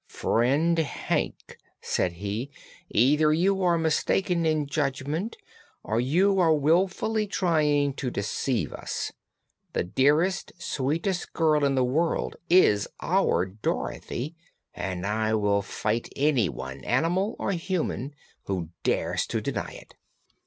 "Friend 0.07 0.79
Hank," 0.79 1.59
said 1.79 2.13
he, 2.13 2.49
"either 2.89 3.31
you 3.31 3.61
are 3.61 3.77
mistaken 3.77 4.47
in 4.47 4.65
judgment 4.65 5.37
or 5.83 6.01
you 6.01 6.39
are 6.39 6.55
willfully 6.55 7.27
trying 7.27 7.93
to 7.93 8.09
deceive 8.09 8.73
us. 8.73 9.11
The 9.73 9.83
dearest, 9.83 10.53
sweetest 10.57 11.33
girl 11.33 11.63
in 11.63 11.75
the 11.75 11.83
world 11.83 12.35
is 12.49 12.87
our 12.99 13.45
Dorothy, 13.45 14.35
and 14.73 15.05
I 15.05 15.35
will 15.35 15.61
fight 15.61 16.11
anyone 16.15 16.83
animal 16.83 17.35
or 17.37 17.51
human 17.51 18.15
who 18.45 18.69
dares 18.83 19.27
to 19.27 19.39
deny 19.39 19.71
it!" 19.73 19.93